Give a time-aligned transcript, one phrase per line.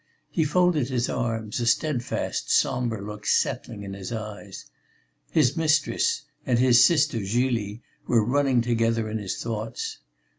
[0.31, 4.65] He folded his arms, a steadfast, sombre look settling in his eyes.
[5.29, 9.99] His mistress and his sister Julie were running together in his thoughts.